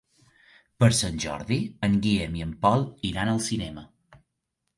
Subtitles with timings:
[0.83, 3.87] Per Sant Jordi en Guillem i en Pol iran al cinema.